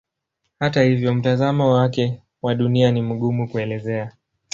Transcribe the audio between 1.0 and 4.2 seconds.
mtazamo wake wa Dunia ni mgumu kuelezea.